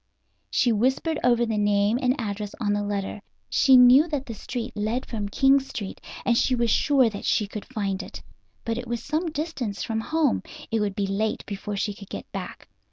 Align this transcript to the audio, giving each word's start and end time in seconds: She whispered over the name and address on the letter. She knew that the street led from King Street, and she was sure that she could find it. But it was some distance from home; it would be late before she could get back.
She 0.49 0.71
whispered 0.71 1.19
over 1.23 1.45
the 1.45 1.59
name 1.59 1.99
and 2.01 2.19
address 2.19 2.55
on 2.59 2.73
the 2.73 2.81
letter. 2.81 3.21
She 3.51 3.77
knew 3.77 4.07
that 4.07 4.25
the 4.25 4.33
street 4.33 4.75
led 4.75 5.05
from 5.05 5.29
King 5.29 5.59
Street, 5.59 6.01
and 6.25 6.35
she 6.35 6.55
was 6.55 6.71
sure 6.71 7.07
that 7.07 7.23
she 7.23 7.45
could 7.45 7.65
find 7.65 8.01
it. 8.01 8.23
But 8.65 8.79
it 8.79 8.87
was 8.87 9.03
some 9.03 9.29
distance 9.29 9.83
from 9.83 9.99
home; 10.01 10.41
it 10.71 10.79
would 10.79 10.95
be 10.95 11.05
late 11.05 11.45
before 11.45 11.75
she 11.77 11.93
could 11.93 12.09
get 12.09 12.25
back. 12.31 12.67